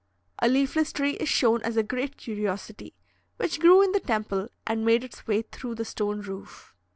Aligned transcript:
A 0.39 0.47
leafless 0.47 0.91
tree 0.91 1.11
is 1.11 1.29
shown 1.29 1.61
as 1.61 1.77
a 1.77 1.83
great 1.83 2.17
curiosity, 2.17 2.95
which 3.37 3.59
grew 3.59 3.83
in 3.83 3.91
the 3.91 3.99
temple 3.99 4.47
and 4.65 4.83
made 4.83 5.03
its 5.03 5.27
way 5.27 5.43
through 5.43 5.75
the 5.75 5.85
stone 5.85 6.21
roof. 6.21 6.75